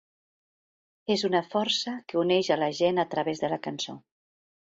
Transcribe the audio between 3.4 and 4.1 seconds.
de la cançó.